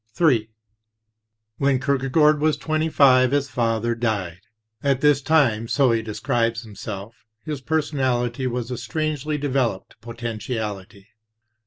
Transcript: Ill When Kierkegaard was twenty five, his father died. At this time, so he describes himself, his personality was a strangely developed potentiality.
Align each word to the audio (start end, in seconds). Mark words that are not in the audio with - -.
Ill 0.19 0.39
When 1.59 1.79
Kierkegaard 1.79 2.39
was 2.39 2.57
twenty 2.57 2.89
five, 2.89 3.29
his 3.33 3.51
father 3.51 3.93
died. 3.93 4.39
At 4.81 5.01
this 5.01 5.21
time, 5.21 5.67
so 5.67 5.91
he 5.91 6.01
describes 6.01 6.63
himself, 6.63 7.23
his 7.43 7.61
personality 7.61 8.47
was 8.47 8.71
a 8.71 8.79
strangely 8.79 9.37
developed 9.37 10.01
potentiality. 10.01 11.09